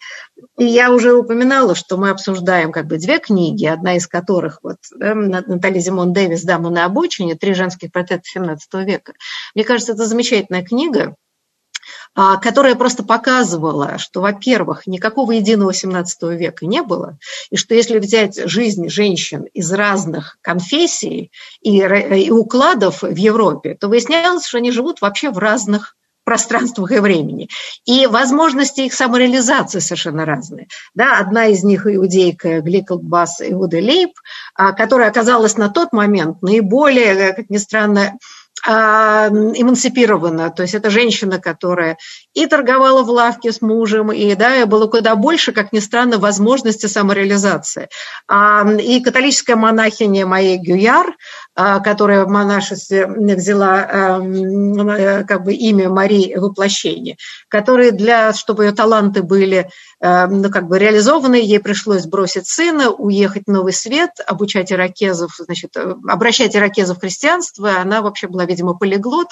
[0.58, 4.78] И я уже упоминала, что мы обсуждаем как бы две книги, одна из которых вот,
[4.96, 9.14] да, Наталья Зимон Дэвис «Дама на обочине», три женских портрета XVII века.
[9.56, 11.16] Мне кажется, это замечательная книга,
[12.14, 17.18] а, которая просто показывала, что, во-первых, никакого единого XVII века не было,
[17.50, 23.88] и что если взять жизнь женщин из разных конфессий и, и укладов в Европе, то
[23.88, 27.50] выяснялось, что они живут вообще в разных пространствах и времени.
[27.86, 30.68] И возможности их самореализации совершенно разные.
[30.94, 34.12] Да, одна из них иудейка Гликелбас Иуда Лейб,
[34.56, 38.18] а, которая оказалась на тот момент наиболее, как ни странно,
[38.64, 41.98] а, эмансипирована, то есть это женщина, которая
[42.34, 46.86] и торговала в лавке с мужем, и да, было куда больше, как ни странно, возможности
[46.86, 47.90] самореализации.
[48.28, 51.16] А, и католическая монахиня моей Гюяр,
[51.54, 57.18] которая в монашестве взяла э, как бы имя Марии воплощения,
[57.50, 59.70] которая для, чтобы ее таланты были
[60.04, 65.78] ну, как бы реализованы, ей пришлось бросить сына, уехать в Новый Свет, обучать иракезов, значит,
[65.78, 69.28] э, обращать иракезов в христианство, она вообще была видимо, полиглот,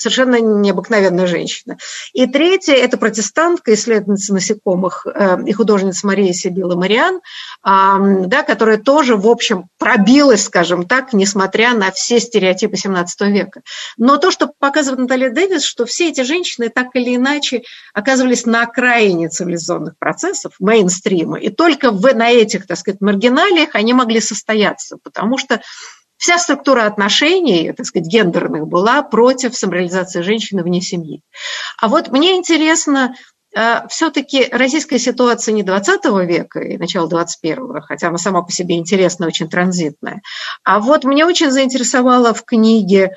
[0.00, 1.76] совершенно необыкновенная женщина.
[2.14, 7.20] И третья– это протестантка, исследовательница насекомых э, и художница Мария Сибила Мариан,
[7.62, 13.60] да, которая тоже, в общем, пробилась, скажем так, несмотря на все стереотипы XVII века.
[13.98, 18.62] Но то, что показывает Наталья Дэвис, что все эти женщины так или иначе оказывались на
[18.62, 24.96] окраине цивилизационных процессов, мейнстрима, и только в, на этих, так сказать, маргиналиях они могли состояться,
[25.02, 25.60] потому что
[26.20, 31.22] Вся структура отношений, так сказать, гендерных была против самореализации женщины вне семьи.
[31.80, 33.14] А вот мне интересно,
[33.56, 38.76] э, все-таки российская ситуация не 20 века и начала 21 хотя она сама по себе
[38.76, 40.20] интересная, очень транзитная.
[40.62, 43.16] А вот мне очень заинтересовала в книге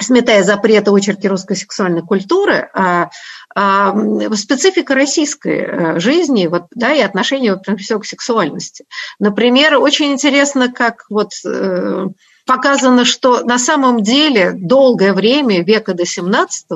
[0.00, 3.10] сметая запреты очерки русской сексуальной культуры, а,
[3.54, 3.94] а,
[4.34, 8.84] специфика российской э, жизни вот, да, и отношения прежде всего к сексуальности.
[9.18, 12.06] Например, очень интересно, как вот э,
[12.46, 16.66] показано, что на самом деле долгое время, века до 17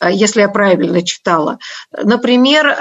[0.00, 1.58] э, если я правильно читала,
[1.90, 2.76] например,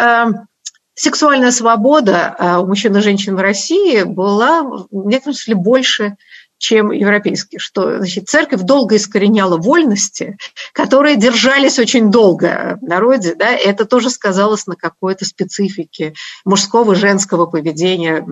[0.96, 6.18] сексуальная свобода у мужчин и женщин в России была в некотором смысле больше
[6.60, 10.38] чем европейский, что значит, церковь долго искореняла вольности,
[10.74, 16.14] которые держались очень долго в народе, да, и это тоже сказалось на какой-то специфике
[16.46, 18.24] мужского, женского поведения,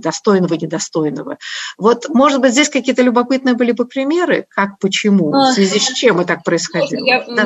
[0.00, 1.38] достойного, недостойного.
[1.78, 6.20] Вот, может быть, здесь какие-то любопытные были бы примеры, как, почему, в связи с чем
[6.20, 7.04] и так происходило.
[7.04, 7.44] Я да,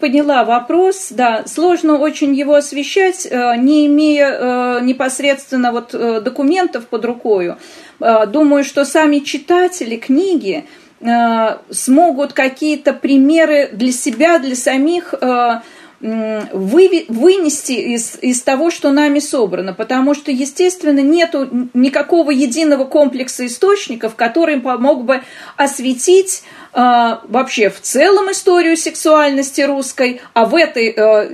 [0.00, 6.86] поняла вопрос, да, сложно очень его освещать, э, не имея э, непосредственно вот э, документов
[6.88, 7.54] под рукой.
[8.00, 10.66] Э, думаю, что сами читатели книги
[11.00, 15.60] э, смогут какие-то примеры для себя, для самих э,
[15.98, 21.34] вынести из, из того, что нами собрано, потому что, естественно, нет
[21.72, 25.22] никакого единого комплекса источников, который помог бы
[25.56, 30.90] осветить вообще в целом историю сексуальности русской, а в этой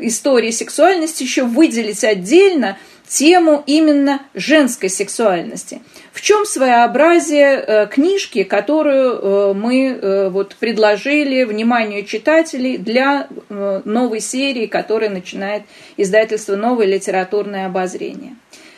[0.06, 2.78] истории сексуальности еще выделить отдельно
[3.12, 5.82] тему именно женской сексуальности.
[6.12, 14.20] В чем своеобразие э, книжки, которую э, мы э, вот предложили вниманию читателей для новой
[14.20, 15.64] серии, которая начинает
[15.98, 18.36] издательство «Новое литературное обозрение».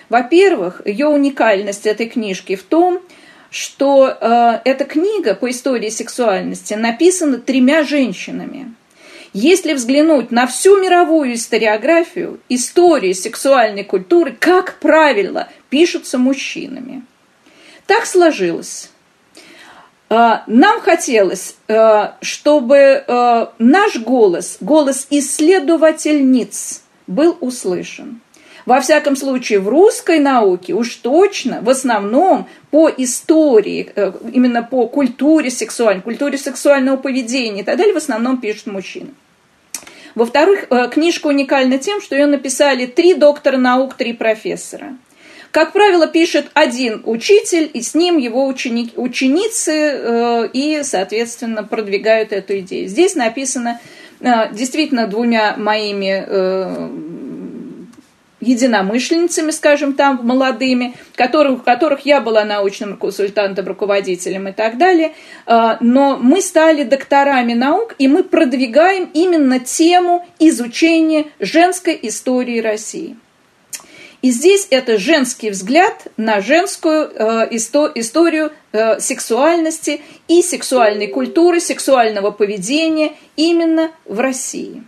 [0.09, 3.01] Во-первых, ее уникальность этой книжки в том,
[3.51, 4.09] что
[4.65, 8.75] эта книга по истории сексуальности написана тремя женщинами.
[9.35, 17.05] Если взглянуть на всю мировую историографию, истории сексуальной культуры, как правило, пишутся мужчинами–
[17.87, 18.91] Так сложилось.
[20.09, 28.21] Э, нам хотелось, э, чтобы э, наш голос, голос исследовательниц, был услышан.
[28.65, 33.93] Во всяком случае, в русской науке уж точно, в основном по истории,
[34.33, 39.11] именно по культуре сексуальной, культуре сексуального поведения и так далее, в основном пишут мужчины.
[40.15, 44.97] Во-вторых, книжка уникальна тем, что ее написали три доктора наук, три профессора.
[45.55, 52.33] Как правило, пишет один учитель, и с ним его ученик, ученицы, э, и, соответственно, продвигают
[52.33, 52.89] эту идею.
[52.89, 53.81] Здесь написано
[54.19, 56.89] э, действительно двумя моими э,
[58.45, 65.13] единомышленницами, скажем там, молодыми, которых, которых я была научным консультантом, руководителем и так далее.
[65.47, 73.17] Но мы стали докторами наук, и мы продвигаем именно тему изучения женской истории России.
[74.25, 81.61] И здесь это женский взгляд на женскую э, исто, историю э, сексуальности и сексуальной культуры,
[81.61, 84.83] сексуального поведения именно в России.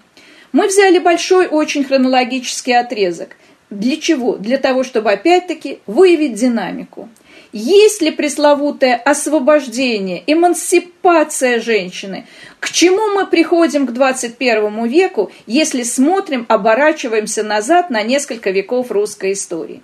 [0.52, 3.36] Мы взяли большой очень хронологический отрезок.
[3.70, 4.36] Для чего?
[4.36, 7.08] Для того, чтобы опять-таки выявить динамику–
[7.58, 12.26] есть ли пресловутое освобождение, эмансипация женщины?
[12.60, 19.32] К чему мы приходим к 21 веку, если смотрим, оборачиваемся назад на несколько веков русской
[19.32, 19.82] истории?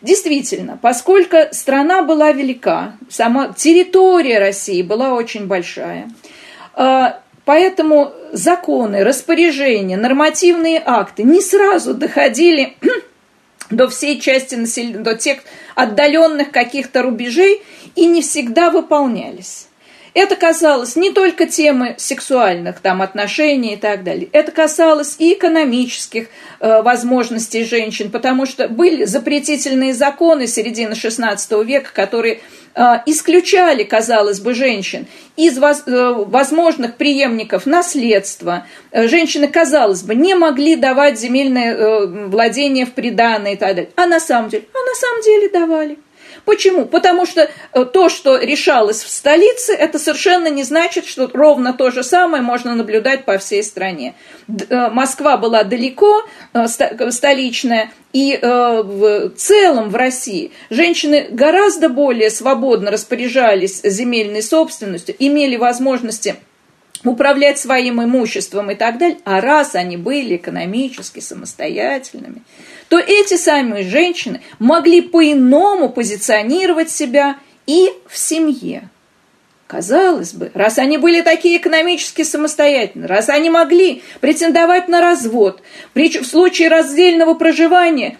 [0.00, 6.08] Действительно, поскольку страна была велика, сама территория России была очень большая,
[6.74, 12.76] а, поэтому законы, распоряжения, нормативные акты не сразу доходили
[13.70, 15.38] до всей части населения, до тех
[15.74, 17.62] отдаленных каких-то рубежей
[17.96, 19.68] и не всегда выполнялись.
[20.14, 24.28] Это касалось не только темы сексуальных там, отношений и так далее.
[24.32, 26.28] Это касалось и экономических
[26.58, 32.40] э, возможностей женщин, потому что были запретительные законы середины XVI века, которые
[33.06, 38.66] исключали, казалось бы, женщин из э, возможных преемников наследства.
[38.90, 43.90] Э, женщины, казалось бы, не могли давать земельное э, владение в приданное и так далее.
[43.96, 45.98] А на самом деле, а на самом деле давали.
[46.44, 46.86] Почему?
[46.86, 51.90] Потому что э, то, что решалось в столице, это совершенно не значит, что ровно то
[51.90, 54.14] же самое можно наблюдать по всей стране.
[54.48, 56.66] Э, Москва была далеко, э,
[57.10, 66.36] столичная, и в целом в России женщины гораздо более свободно распоряжались земельной собственностью, имели возможности
[67.04, 72.42] управлять своим имуществом и так далее, а раз они были экономически самостоятельными,
[72.88, 78.88] то эти самые женщины могли по-иному позиционировать себя и в семье.
[79.66, 85.60] Казалось бы, раз они были такие экономически самостоятельны, раз они могли претендовать на развод,
[85.94, 88.16] в случае раздельного проживания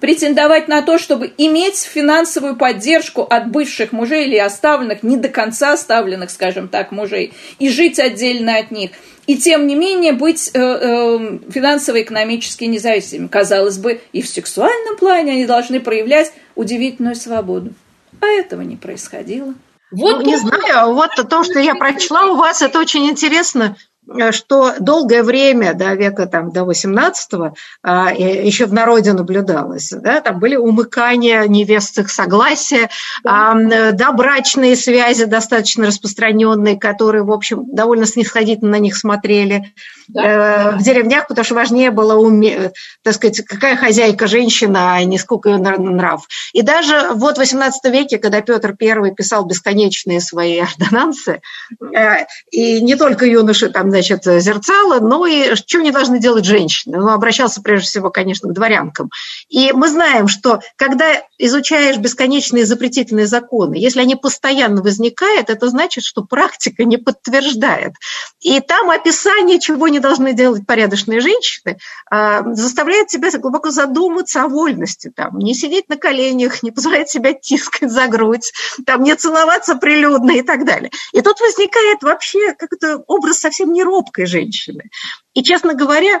[0.00, 5.72] претендовать на то, чтобы иметь финансовую поддержку от бывших мужей или оставленных, не до конца
[5.72, 8.92] оставленных, скажем так, мужей, и жить отдельно от них–
[9.30, 13.28] и тем не менее быть э, э, финансово-экономически независимыми.
[13.28, 17.72] Казалось бы, и в сексуальном плане они должны проявлять удивительную свободу.
[18.20, 19.54] А этого не происходило.
[19.92, 23.76] Вот ну, не знаю, вот то, что я прочла у вас, это очень интересно.
[24.08, 29.90] Э, что долгое время, до века там, до 18-го, а, еще в народе наблюдалось.
[29.90, 32.88] Да, там были умыкания невест их согласия,
[33.22, 33.52] да.
[33.52, 39.72] а, да, брачные связи достаточно распространенные, которые, в общем, довольно снисходительно на них смотрели
[40.12, 40.72] да.
[40.72, 45.18] э, в деревнях, потому что важнее было, уме, так сказать, какая хозяйка женщина, а не
[45.18, 46.26] сколько ее нрав.
[46.52, 51.40] И даже вот в 18 веке, когда Петр I писал бесконечные свои ордонансы,
[51.94, 57.00] э, и не только юноши там, значит, зерцало, но и что не должны делать женщины.
[57.00, 59.10] Он обращался прежде всего, конечно, к дворянкам.
[59.48, 66.04] И мы знаем, что когда изучаешь бесконечные запретительные законы, если они постоянно возникают, это значит,
[66.04, 67.92] что практика не подтверждает.
[68.40, 71.78] И там описание, чего не должны делать порядочные женщины,
[72.10, 75.12] а, заставляет тебя глубоко задуматься о вольности.
[75.14, 78.52] Там, не сидеть на коленях, не позволять себя тискать за грудь,
[78.86, 80.90] там, не целоваться прилюдно и так далее.
[81.12, 84.90] И тут возникает вообще как-то образ совсем не робкой женщины.
[85.34, 86.20] И, честно говоря,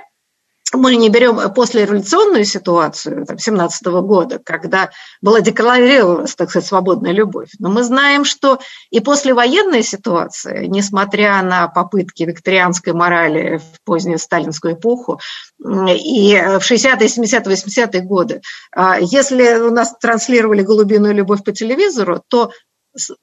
[0.72, 7.48] мы не берем послереволюционную ситуацию там, 17 года, когда была декларировалась, так сказать, свободная любовь.
[7.58, 14.74] Но мы знаем, что и послевоенная ситуация, несмотря на попытки викторианской морали в позднюю сталинскую
[14.74, 15.20] эпоху,
[15.58, 18.40] и в 60-е, 70-е, 80-е годы,
[18.72, 22.52] а, если у нас транслировали голубиную любовь по телевизору, то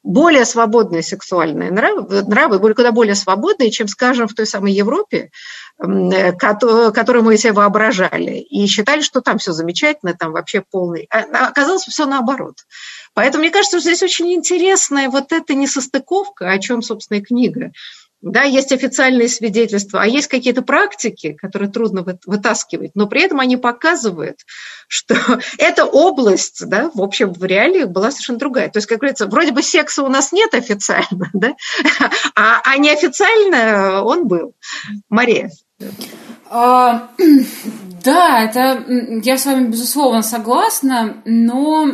[0.03, 5.29] более свободные сексуальные нравы, нравы куда более свободные, чем, скажем, в той самой Европе,
[5.79, 11.07] э, которую мы себе воображали, и считали, что там все замечательно, там вообще полный.
[11.09, 12.55] А, а оказалось все наоборот.
[13.13, 17.71] Поэтому мне кажется, что здесь очень интересная вот эта несостыковка, о чем, собственно, и книга.
[18.21, 23.57] Да, есть официальные свидетельства, а есть какие-то практики, которые трудно вытаскивать, но при этом они
[23.57, 24.39] показывают,
[24.87, 25.15] что
[25.59, 28.69] эта область, да, в общем, в реалиях была совершенно другая.
[28.69, 31.55] То есть, как говорится, вроде бы секса у нас нет официально, да,
[32.35, 34.55] а, а неофициально он был.
[35.09, 35.51] Мария.
[36.49, 37.09] А,
[38.03, 38.83] да, это
[39.23, 41.85] я с вами безусловно согласна, но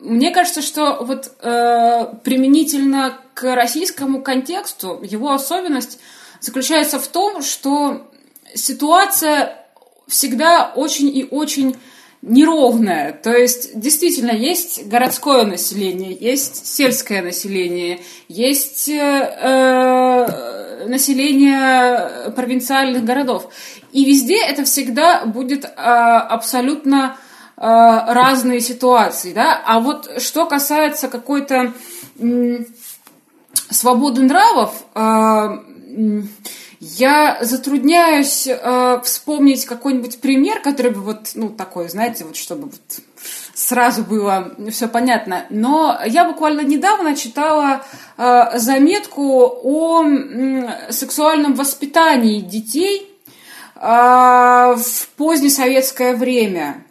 [0.00, 5.98] мне кажется, что вот э, применительно к российскому контексту его особенность
[6.40, 8.10] заключается в том, что
[8.54, 9.66] ситуация
[10.08, 11.76] всегда очень и очень
[12.22, 13.12] неровная.
[13.12, 23.52] То есть действительно есть городское население, есть сельское население, есть э, э население провинциальных городов.
[23.92, 27.18] И везде это всегда будет э, абсолютно
[27.58, 31.72] Э, разные ситуации, да, а вот что касается какой-то
[33.70, 36.22] свободы нравов, э,
[36.80, 43.00] я затрудняюсь э, вспомнить какой-нибудь пример, который бы вот, ну, такой, знаете, вот чтобы вот
[43.54, 45.46] сразу было все понятно.
[45.48, 47.82] Но я буквально недавно читала
[48.18, 50.04] э, заметку о
[50.90, 53.10] сексуальном воспитании детей
[53.74, 56.85] э, в позднесоветское время.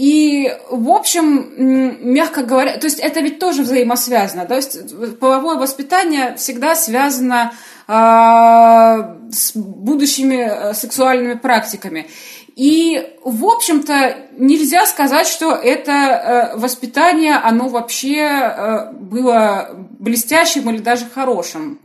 [0.00, 1.52] И, в общем,
[2.00, 4.46] мягко говоря, то есть это ведь тоже взаимосвязано.
[4.46, 7.52] То есть половое воспитание всегда связано
[7.86, 7.92] э,
[9.30, 12.06] с будущими э, сексуальными практиками.
[12.56, 20.78] И, в общем-то, нельзя сказать, что это э, воспитание, оно вообще э, было блестящим или
[20.78, 21.78] даже хорошим.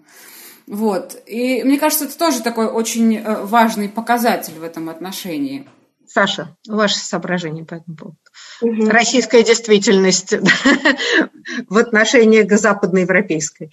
[0.68, 1.22] Вот.
[1.26, 5.68] И мне кажется, это тоже такой очень важный показатель в этом отношении.
[6.16, 8.18] Саша, ваши соображения по этому поводу.
[8.62, 8.90] Угу.
[8.90, 10.34] Российская действительность
[11.70, 13.70] в отношении к западноевропейской.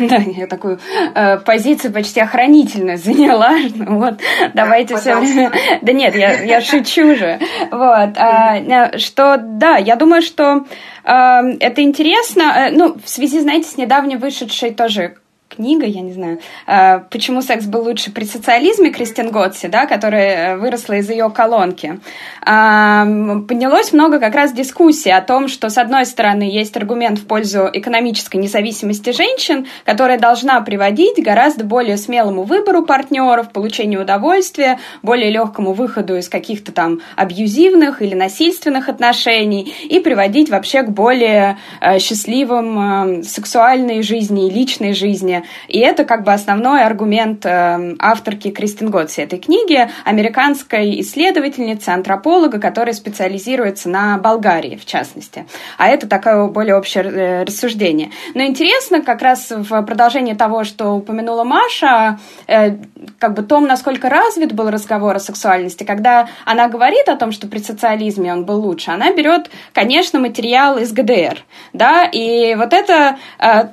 [0.00, 0.78] Да, я такую
[1.14, 3.52] э, позицию почти охранительную заняла.
[4.02, 4.20] Вот,
[4.52, 5.50] давайте все.
[5.80, 7.40] Да нет, я, шучу же.
[7.70, 10.66] Вот, а, э, что, да, я думаю, что
[11.04, 11.10] э,
[11.58, 12.68] это интересно.
[12.70, 15.16] Ну, в связи, знаете, с недавним вышедшей тоже
[15.56, 20.56] книга, я не знаю, э, «Почему секс был лучше при социализме» Кристин Готси, да, которая
[20.56, 22.00] выросла из ее колонки.
[22.40, 27.68] Поднялось много как раз дискуссий о том, что, с одной стороны, есть аргумент в пользу
[27.72, 35.72] экономической независимости женщин, которая должна приводить гораздо более смелому выбору партнеров, получению удовольствия, более легкому
[35.72, 43.20] выходу из каких-то там абьюзивных или насильственных отношений и приводить вообще к более э, счастливым
[43.20, 48.90] э, сексуальной жизни и личной жизни, и это как бы основной аргумент э, авторки Кристин
[48.90, 55.46] Готси этой книги, американской исследовательницы, антрополога, которая специализируется на Болгарии, в частности.
[55.78, 58.10] А это такое более общее э, рассуждение.
[58.34, 62.76] Но интересно, как раз в продолжении того, что упомянула Маша, э,
[63.18, 67.46] как бы том, насколько развит был разговор о сексуальности, когда она говорит о том, что
[67.46, 73.18] при социализме он был лучше, она берет, конечно, материал из ГДР, да, и вот это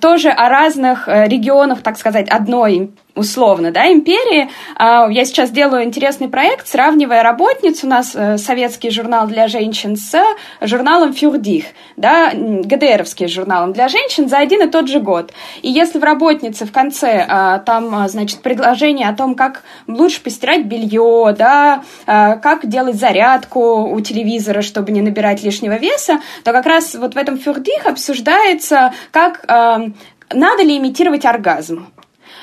[0.02, 4.50] тоже о разных регионах регионах, так сказать, одной условно, да, империи.
[4.76, 9.98] А, я сейчас делаю интересный проект, сравнивая работниц, у нас э, советский журнал для женщин
[9.98, 10.18] с
[10.62, 11.66] журналом «Фюрдих»,
[11.98, 15.34] да, ГДРовским журналом для женщин за один и тот же год.
[15.62, 20.22] И если в работнице в конце а, там, а, значит, предложение о том, как лучше
[20.22, 26.66] постирать белье, да, как делать зарядку у телевизора, чтобы не набирать лишнего веса, то как
[26.66, 29.44] раз вот в этом «Фюрдих» обсуждается, как
[30.34, 31.88] надо ли имитировать оргазм.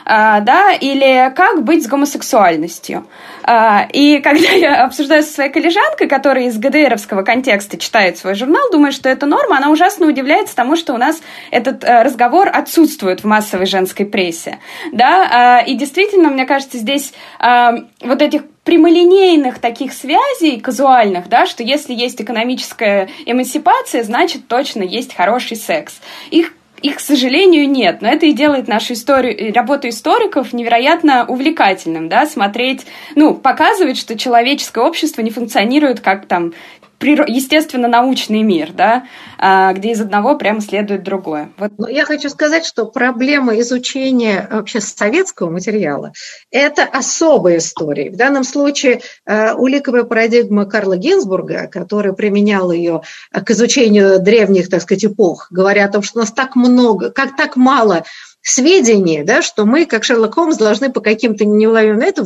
[0.04, 3.08] Uh, да, или как быть с гомосексуальностью.
[3.42, 8.70] Uh, и когда я обсуждаю со своей коллежанкой, которая из ГДРовского контекста читает свой журнал,
[8.70, 11.20] думает, что это норма, она ужасно удивляется тому, что у нас
[11.50, 14.60] этот uh, разговор отсутствует в массовой женской прессе.
[14.92, 15.60] Да?
[15.66, 22.20] И действительно, мне кажется, здесь вот этих прямолинейных таких связей казуальных, да, что если есть
[22.20, 26.00] экономическая эмансипация, значит точно есть хороший секс.
[26.30, 28.02] Их их, к сожалению, нет.
[28.02, 34.16] Но это и делает нашу историю, работу историков невероятно увлекательным, да, смотреть, ну, показывать, что
[34.16, 36.52] человеческое общество не функционирует как там
[37.00, 39.04] естественно-научный мир, да,
[39.38, 41.50] а, где из одного прямо следует другое.
[41.58, 41.72] Вот.
[41.78, 46.12] Но я хочу сказать, что проблема изучения вообще советского материала–
[46.50, 48.10] это особая история.
[48.10, 54.82] В данном случае э, уликовая парадигма Карла Гинзбурга, который применял ее к изучению древних, так
[54.82, 58.04] сказать, эпох, говоря о том, что у нас так много, как так мало
[58.48, 62.24] сведения, да, что мы, как Шерлок Холмс, должны по каким-то неуловимым это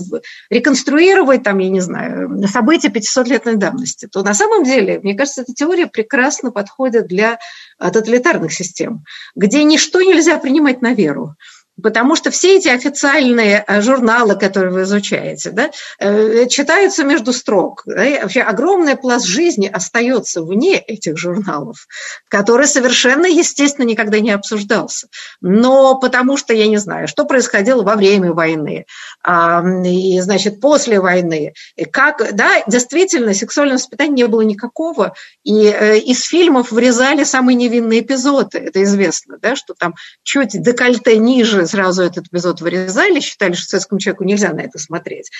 [0.50, 5.54] реконструировать, там, я не знаю, события 500-летной давности, то на самом деле, мне кажется, эта
[5.54, 7.38] теория прекрасно подходит для
[7.78, 9.04] тоталитарных систем,
[9.34, 11.36] где ничто нельзя принимать на веру.
[11.82, 17.82] Потому что все эти официальные э, журналы, которые вы изучаете, да, э, читаются между строк.
[17.86, 21.86] Да, вообще огромный пласт жизни остается вне этих журналов,
[22.28, 25.08] который совершенно, естественно, никогда не обсуждался.
[25.40, 28.86] Но потому что, я не знаю, что происходило во время войны,
[29.84, 31.52] и, значит, после войны.
[31.90, 35.14] Как, да, действительно, сексуального воспитания не было никакого,
[35.44, 41.16] и э, из фильмов вырезали самые невинные эпизоды, это известно, да, что там чуть декольте
[41.18, 45.30] ниже сразу этот эпизод вырезали, считали, что советскому человеку нельзя на это смотреть.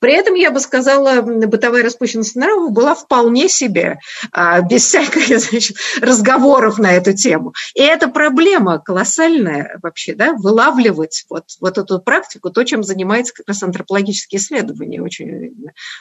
[0.00, 3.98] При этом, я бы сказала, бытовая распущенность нравов была вполне себе,
[4.32, 7.52] а, без всяких значит, разговоров на эту тему.
[7.74, 13.48] И это проблема колоссальная вообще, да, вылавливать вот, вот эту практику, то, чем занимается как
[13.48, 15.02] раз антропологические исследования.
[15.02, 15.54] Очень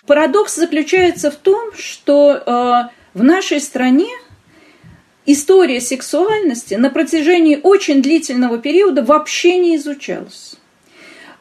[0.07, 4.07] Парадокс заключается в том, что э, в нашей стране
[5.31, 10.55] история сексуальности на протяжении очень длительного периода вообще не изучалась.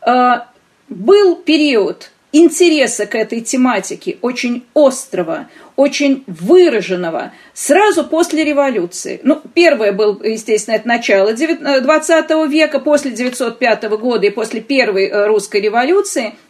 [0.03, 0.49] А,
[0.89, 9.21] был период интереса к этой тематике очень острого, очень выраженного сразу после революции.
[9.23, 15.27] Ну, первое был, естественно, это начало 20 века, после 905 года и после первой э,
[15.27, 16.35] русской революции–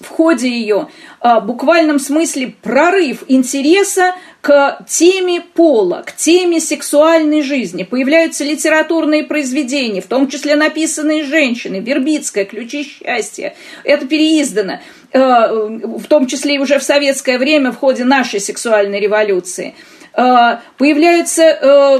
[0.00, 0.88] в ходе ее
[1.20, 7.82] а, в буквальном смысле прорыв интереса к теме пола, к теме сексуальной жизни.
[7.82, 13.54] Появляются литературные произведения, в том числе написанные женщиной, Вербицкая, «Ключи счастья».
[13.82, 14.80] Это переиздано,
[15.12, 19.95] а, в том числе и уже в советское время в ходе нашей сексуальной революции– Э,
[20.16, 21.98] появляются э,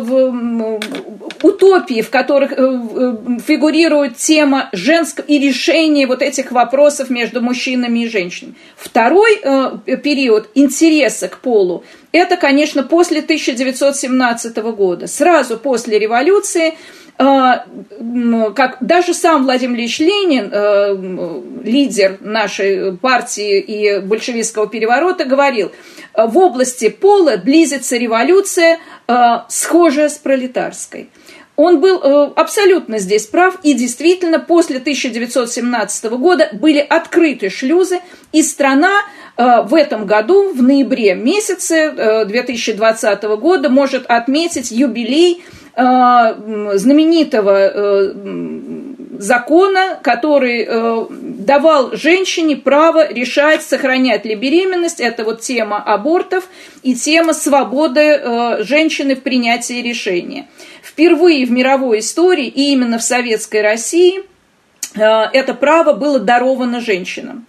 [1.43, 2.57] утопии, в которых э,
[3.47, 8.55] фигурирует тема женского и решения вот этих вопросов между мужчинами и женщинами.
[8.77, 9.37] Второй
[10.03, 15.07] период интереса к полу– это, конечно, после 1917 года.
[15.07, 16.75] Сразу после революции
[17.19, 25.73] как даже сам Владимир Ильич Ленин, лидер нашей партии и большевистского переворота, говорил–
[26.17, 29.15] в области пола близится революция, э,
[29.49, 31.11] схожая с пролетарской.
[31.57, 38.01] Он был э, абсолютно здесь прав, и действительно после 1917 года были открыты шлюзы,
[38.33, 38.93] и страна
[39.37, 45.45] э, в этом году, в ноябре месяце 2020 года, может отметить юбилей
[45.77, 48.15] знаменитого
[49.19, 55.01] закона, который э, давал женщине право решать, сохранять ли беременность.
[55.01, 56.49] Это вот тема абортов
[56.83, 60.49] и тема свободы э, женщины в принятии решения.
[60.83, 64.23] Впервые в мировой истории и именно в советской России
[64.95, 67.47] э, это право было даровано женщинам.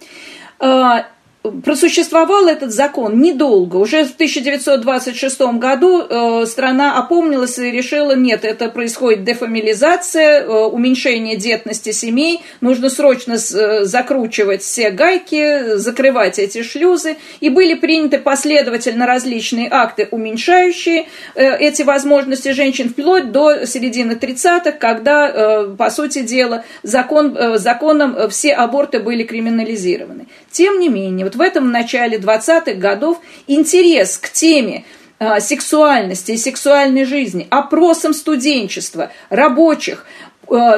[1.42, 3.76] Просуществовал этот закон недолго.
[3.76, 11.36] Уже в 1926 году э, страна опомнилась и решила, нет, это происходит дефамилизация, э, уменьшение
[11.36, 17.16] детности семей, нужно срочно э, закручивать все гайки, закрывать эти шлюзы.
[17.38, 24.72] И были приняты последовательно различные акты, уменьшающие э, эти возможности женщин, вплоть до середины 30-х,
[24.72, 30.26] когда, э, по сути дела, закон, э, законом все аборты были криминализированы.
[30.50, 34.84] Тем не менее, вот в этом начале 20-х годов интерес к теме
[35.18, 40.06] а, сексуальности и сексуальной жизни, опросам студенчества, рабочих,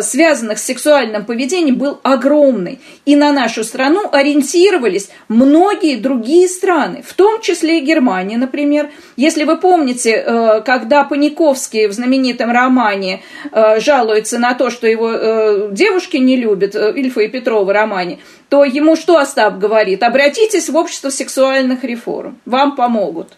[0.01, 2.81] связанных с сексуальным поведением, был огромный.
[3.05, 8.91] И на нашу страну ориентировались многие другие страны, в том числе и Германия, например.
[9.17, 13.23] Если вы помните, а, когда Паниковский в знаменитом романе
[13.79, 18.19] жалуется на то, что его девушки не любят, Ильфа и Петрова романе,
[18.49, 20.03] то ему что Остап говорит?
[20.03, 23.29] Обратитесь в общество сексуальных реформ, вам помогут.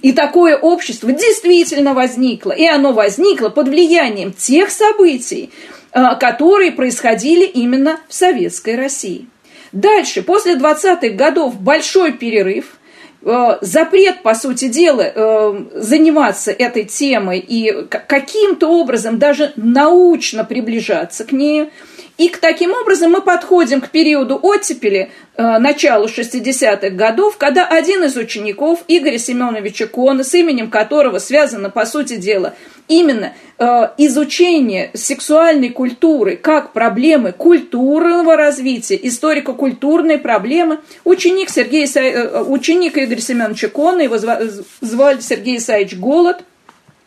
[0.00, 2.52] И такое общество действительно возникло.
[2.52, 5.50] И оно возникло под влиянием тех событий,
[5.92, 9.26] а, которые происходили именно в Советской России.
[9.72, 12.76] Дальше, после 20-х годов, большой перерыв,
[13.24, 21.24] а, запрет, по сути дела, а, заниматься этой темой и каким-то образом даже научно приближаться
[21.24, 21.70] к ней–
[22.18, 28.04] И к таким образом мы подходим к периоду оттепели, э, началу 60-х годов, когда один
[28.04, 32.54] из учеников Игоря Семеновича Кона, с именем которого связано, по сути дела,
[32.86, 33.64] именно э,
[33.96, 43.68] изучение сексуальной культуры как проблемы культурного развития, историко-культурной проблемы, ученик, Сергей, э, ученик Игоря Семеновича
[43.68, 46.44] Кона, его звали Сергей Исаевич Голод–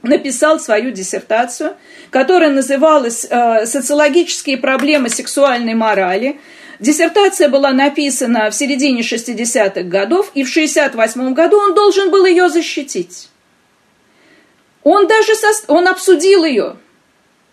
[0.07, 1.75] написал свою диссертацию,
[2.09, 6.39] которая называлась э, «Социологические проблемы сексуальной морали».
[6.79, 12.49] Диссертация была написана в середине 60-х годов, и в 68 году он должен был ее
[12.49, 13.29] защитить.
[14.83, 15.47] Он даже со...
[15.67, 16.75] он обсудил ее.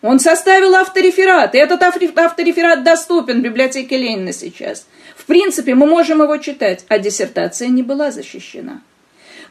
[0.03, 4.87] Он составил автореферат, и этот автореферат доступен в библиотеке Ленина сейчас.
[5.17, 8.83] В принципе, мы можем его читать, а диссертация не была защищена.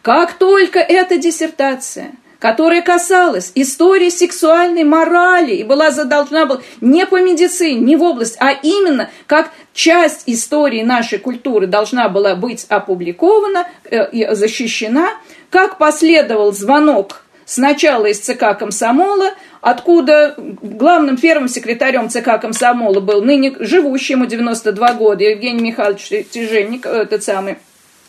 [0.02, 2.12] Как только эта диссертация
[2.42, 8.36] которая касалась истории сексуальной морали и была должна была не по медицине, не в область,
[8.40, 15.10] а именно как часть истории нашей культуры должна была быть опубликована э, и защищена,
[15.52, 23.54] как последовал звонок сначала из ЦК Комсомола, откуда главным первым секретарем ЦК Комсомола был ныне
[23.60, 27.58] живущий ему 92 года Евгений Михайлович Тяжельник, этот самый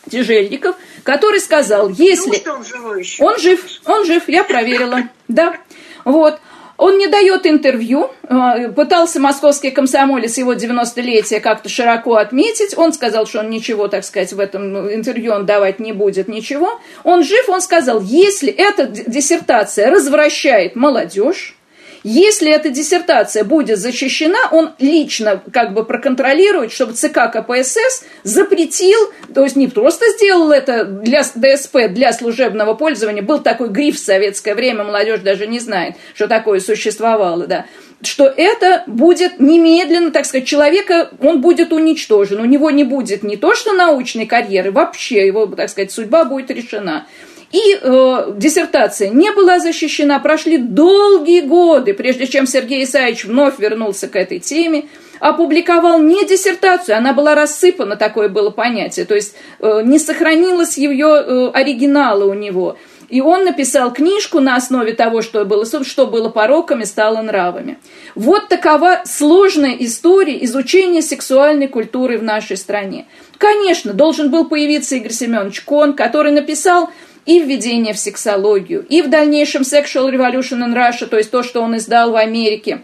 [0.09, 2.41] Тяжельников, который сказал, если...
[2.45, 3.23] Ну, он, живой еще?
[3.23, 5.57] он жив, он жив, я проверила, да.
[6.03, 6.39] Вот.
[6.75, 12.75] Он не дает интервью, э, пытался московский комсомолец его 90-летие как-то широко отметить.
[12.77, 16.81] Он сказал, что он ничего, так сказать, в этом интервью он давать не будет, ничего.
[17.03, 21.55] Он жив, он сказал, если эта диссертация развращает молодежь,
[22.03, 28.99] если эта диссертация будет защищена, он лично как бы проконтролирует, чтобы ЦК КПСС запретил,
[29.33, 34.03] то есть не просто сделал это для ДСП, для служебного пользования, был такой гриф в
[34.03, 37.65] советское время, молодежь даже не знает, что такое существовало, да,
[38.01, 43.37] что это будет немедленно, так сказать, человека, он будет уничтожен, у него не будет не
[43.37, 47.07] то что научной карьеры, вообще его, так сказать, судьба будет решена.
[47.53, 50.17] И э, диссертация не была защищена.
[50.17, 54.85] Прошли долгие годы, прежде чем Сергей Исаевич вновь вернулся к этой теме.
[55.19, 59.05] Опубликовал не диссертацию, она была рассыпана, такое было понятие.
[59.05, 62.75] То есть э, не сохранилось ее э, оригинала у него.
[63.09, 67.77] И он написал книжку на основе того, что было, что было пороками, стало нравами.
[68.15, 73.05] Вот такова сложная история изучения сексуальной культуры в нашей стране.
[73.37, 76.89] Конечно, должен был появиться Игорь Семенович Кон, который написал
[77.25, 81.61] и введение в сексологию, и в дальнейшем Sexual Revolution in Russia, то есть то, что
[81.61, 82.81] он издал в Америке,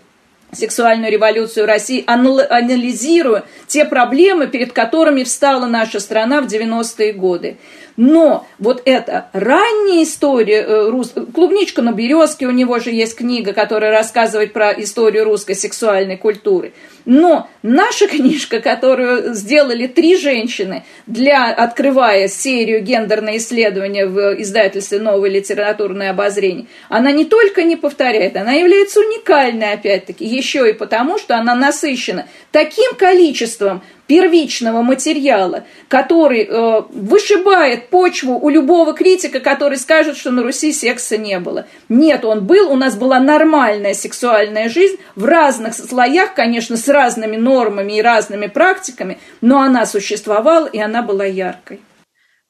[0.51, 7.57] сексуальную революцию России, анализируя те проблемы, перед которыми встала наша страна в 90-е годы.
[8.02, 11.14] Но вот эта ранняя история, э, рус...
[11.36, 16.72] клубничка на березке, у него же есть книга, которая рассказывает про историю русской сексуальной культуры.
[17.04, 25.30] Но наша книжка, которую сделали три женщины, для, открывая серию гендерные исследования в издательстве «Новое
[25.30, 31.36] литературное обозрение», она не только не повторяет, она является уникальной, опять-таки, еще и потому, что
[31.36, 40.18] она насыщена таким количеством первичного материала, который э, вышибает почву у любого критика, который скажет,
[40.18, 41.68] что на Руси секса не было.
[41.89, 47.36] Нет, он был, у нас была нормальная сексуальная жизнь в разных слоях, конечно, с разными
[47.36, 51.80] нормами и разными практиками, но она существовала, и она была яркой.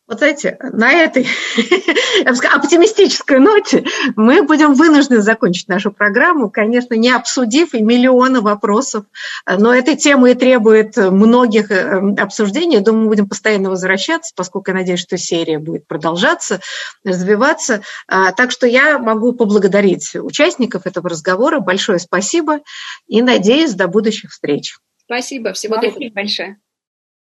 [0.09, 1.27] Вот знаете, на этой
[2.23, 3.85] я бы сказала, оптимистической ноте
[4.15, 9.05] мы будем вынуждены закончить нашу программу, конечно, не обсудив и миллионы вопросов,
[9.45, 12.79] но эта тема и требует многих э, обсуждений.
[12.79, 16.59] Думаю, мы будем постоянно возвращаться, поскольку я надеюсь, что серия будет продолжаться,
[17.03, 17.83] развиваться.
[18.07, 21.59] А, так что я могу поблагодарить участников этого разговора.
[21.59, 22.61] Большое спасибо
[23.07, 24.75] и надеюсь до будущих встреч.
[25.05, 26.09] Спасибо, всего доброго.
[26.11, 26.57] большое.